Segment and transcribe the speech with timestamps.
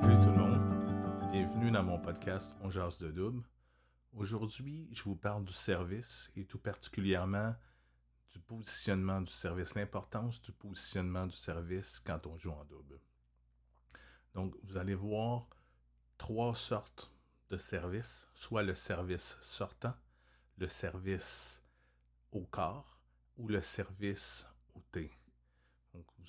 [0.00, 3.42] Salut tout le monde, bienvenue dans mon podcast On jase de double.
[4.14, 7.54] Aujourd'hui, je vous parle du service et tout particulièrement
[8.30, 12.98] du positionnement du service, l'importance du positionnement du service quand on joue en double.
[14.32, 15.46] Donc, vous allez voir
[16.16, 17.12] trois sortes
[17.50, 19.94] de services, soit le service sortant,
[20.56, 21.62] le service
[22.32, 23.02] au corps
[23.36, 25.10] ou le service au thé.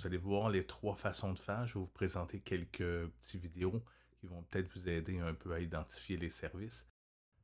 [0.01, 1.67] Vous allez voir les trois façons de faire.
[1.67, 3.83] Je vais vous présenter quelques petites vidéos
[4.19, 6.87] qui vont peut-être vous aider un peu à identifier les services.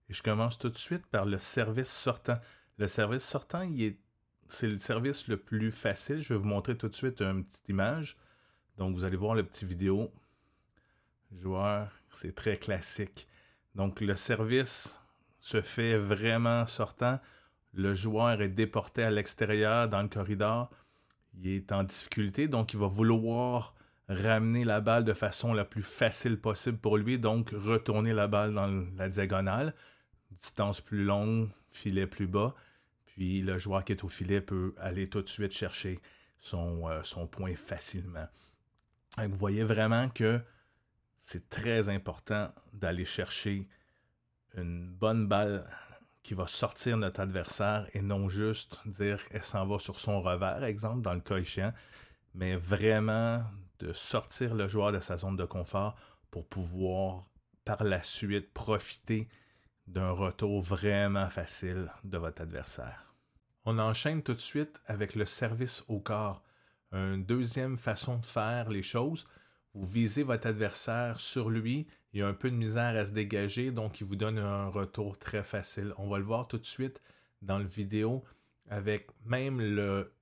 [0.10, 2.40] Et je commence tout de suite par le service sortant.
[2.80, 3.62] Le service sortant,
[4.50, 6.24] c'est le service le plus facile.
[6.24, 8.18] Je vais vous montrer tout de suite une petite image.
[8.78, 10.12] Donc, vous allez voir la petite vidéo.
[11.32, 13.28] Joueur, c'est très classique.
[13.76, 15.00] Donc, le service
[15.42, 17.20] se fait vraiment sortant.
[17.76, 20.72] Le joueur est déporté à l'extérieur dans le corridor
[21.40, 23.76] il est en difficulté, donc il va vouloir
[24.10, 28.54] ramener la balle de façon la plus facile possible pour lui, donc retourner la balle
[28.54, 29.74] dans la diagonale,
[30.32, 32.56] distance plus longue, filet plus bas,
[33.06, 36.00] puis le joueur qui est au filet peut aller tout de suite chercher
[36.40, 38.28] son, euh, son point facilement.
[39.18, 40.40] vous voyez vraiment que
[41.18, 43.68] c'est très important d'aller chercher
[44.56, 45.68] une bonne balle
[46.28, 50.66] qui va sortir notre adversaire et non juste dire qu'elle s'en va sur son revers,
[50.66, 51.72] exemple, dans le cas échéant,
[52.34, 53.46] mais vraiment
[53.80, 55.96] de sortir le joueur de sa zone de confort
[56.30, 57.24] pour pouvoir
[57.64, 59.30] par la suite profiter
[59.88, 63.16] d'un retour vraiment facile de votre adversaire.
[63.64, 66.44] On enchaîne tout de suite avec le service au corps.
[66.92, 69.26] Une deuxième façon de faire les choses,
[69.74, 73.72] vous visez votre adversaire sur lui, il a un peu de misère à se dégager,
[73.72, 75.94] donc il vous donne un retour très facile.
[75.98, 77.02] On va le voir tout de suite
[77.42, 78.24] dans le vidéo
[78.70, 80.14] avec même le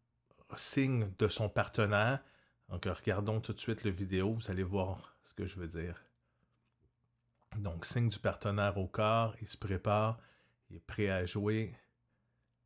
[0.57, 2.21] signe de son partenaire.
[2.69, 6.03] Donc regardons tout de suite le vidéo, vous allez voir ce que je veux dire.
[7.57, 10.19] Donc signe du partenaire au corps, il se prépare,
[10.69, 11.73] il est prêt à jouer.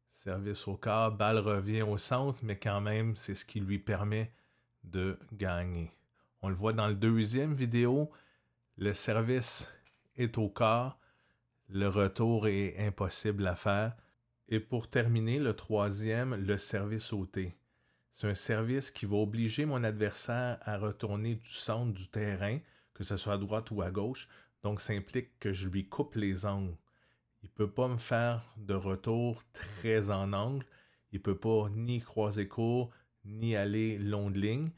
[0.10, 4.34] Service au corps, balle revient au centre, mais quand même, c'est ce qui lui permet
[4.84, 5.92] de gagner.
[6.42, 8.10] On le voit dans le deuxième vidéo,
[8.78, 9.74] le service
[10.16, 10.98] est au corps,
[11.68, 13.96] le retour est impossible à faire.
[14.48, 17.28] Et pour terminer, le troisième, le service au.
[18.14, 22.60] C'est un service qui va obliger mon adversaire à retourner du centre du terrain,
[22.94, 24.28] que ce soit à droite ou à gauche.
[24.64, 26.76] Donc, ça implique que je lui coupe les angles.
[27.44, 30.66] Il ne peut pas me faire de retour très en angle.
[31.12, 32.92] Il ne peut pas ni croiser court,
[33.26, 34.72] ni aller long de ligne.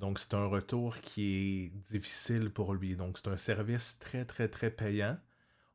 [0.00, 2.96] Donc, c'est un retour qui est difficile pour lui.
[2.96, 5.18] Donc, c'est un service très, très, très payant.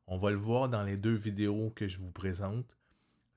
[0.08, 2.76] On va le voir dans les deux vidéos que je vous présente.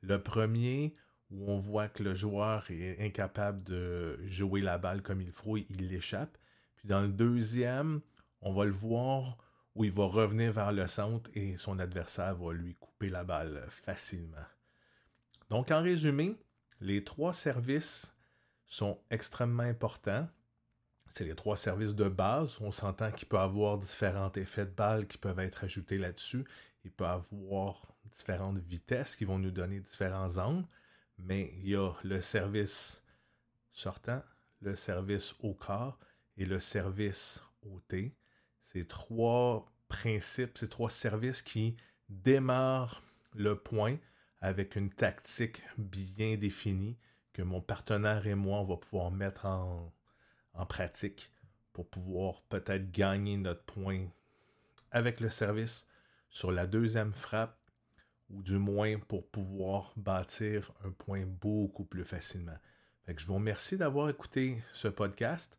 [0.02, 0.96] Le premier,
[1.30, 5.58] où on voit que le joueur est incapable de jouer la balle comme il faut,
[5.58, 6.40] il l'échappe.
[6.76, 8.02] Puis dans le deuxième,
[8.42, 9.38] on va le voir
[9.76, 13.64] où il va revenir vers le centre et son adversaire va lui couper la balle
[13.70, 14.38] facilement.
[15.52, 16.36] Donc en résumé,
[16.82, 18.12] les trois services
[18.66, 20.28] sont extrêmement importants
[21.10, 22.58] c'est les trois services de base.
[22.62, 26.46] On s'entend qu'il peut avoir différents effets de balle qui peuvent être ajoutés là-dessus.
[26.84, 30.68] Il peut avoir différentes vitesses qui vont nous donner différents angles.
[31.18, 33.04] Mais il y a le service
[33.72, 34.24] sortant,
[34.62, 36.00] le service au corps
[36.38, 38.16] et le service au T.
[38.62, 41.76] Ces trois principes, ces trois services qui
[42.08, 43.04] démarrent
[43.36, 43.98] le point
[44.42, 46.98] avec une tactique bien définie
[47.34, 49.92] que mon partenaire et moi, on va pouvoir mettre en,
[50.60, 51.32] en pratique
[51.74, 54.08] pour pouvoir peut-être gagner notre point
[54.92, 55.88] avec le service
[56.30, 57.58] sur la deuxième frappe
[58.30, 62.58] ou du moins pour pouvoir bâtir un point beaucoup plus facilement.
[63.08, 65.58] je vous remercie d'avoir écouté ce podcast.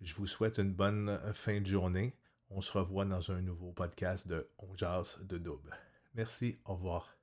[0.00, 2.14] Je vous souhaite une bonne fin de journée.
[2.50, 5.74] On se revoit dans un nouveau podcast de On Jazz de Double.
[6.14, 7.21] Merci, au revoir.